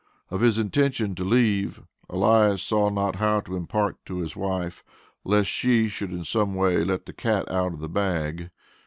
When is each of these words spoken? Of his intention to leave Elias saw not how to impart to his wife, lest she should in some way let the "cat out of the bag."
Of 0.31 0.41
his 0.41 0.57
intention 0.57 1.13
to 1.13 1.23
leave 1.23 1.83
Elias 2.09 2.63
saw 2.63 2.89
not 2.89 3.17
how 3.17 3.39
to 3.41 3.55
impart 3.55 4.03
to 4.05 4.17
his 4.17 4.35
wife, 4.35 4.83
lest 5.23 5.47
she 5.51 5.87
should 5.87 6.09
in 6.11 6.23
some 6.23 6.55
way 6.55 6.83
let 6.83 7.05
the 7.05 7.13
"cat 7.13 7.47
out 7.51 7.73
of 7.73 7.81
the 7.81 7.87
bag." 7.87 8.49